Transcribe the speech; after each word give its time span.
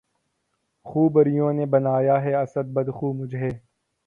خوبرویوں 0.85 1.51
نے 1.53 1.65
بنایا 1.73 2.15
ہے 2.23 2.33
اسد 2.35 2.65
بد 2.75 2.87
خو 2.95 3.13
مجھے 3.13 3.49